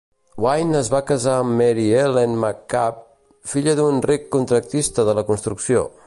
[0.43, 3.05] Wynne es va casar amb Mary Ellen McCabe,
[3.53, 5.89] filla d'un ric contractista de la construcció.